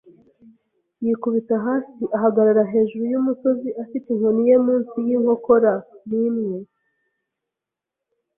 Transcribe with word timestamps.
Yikubita 1.03 1.55
hasi, 1.65 2.03
ahagarara 2.17 2.63
hejuru 2.73 3.03
y'umusozi 3.11 3.69
afite 3.83 4.05
inkoni 4.11 4.41
ye 4.49 4.55
munsi 4.65 4.95
y'inkokora 5.07 5.73
n'imwe 6.09 6.57